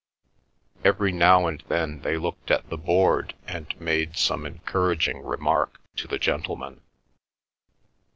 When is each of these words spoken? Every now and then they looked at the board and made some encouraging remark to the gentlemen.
Every 0.83 1.11
now 1.11 1.45
and 1.45 1.63
then 1.67 2.01
they 2.01 2.17
looked 2.17 2.49
at 2.49 2.67
the 2.71 2.77
board 2.79 3.35
and 3.45 3.67
made 3.79 4.17
some 4.17 4.47
encouraging 4.47 5.23
remark 5.23 5.79
to 5.97 6.07
the 6.07 6.17
gentlemen. 6.17 6.81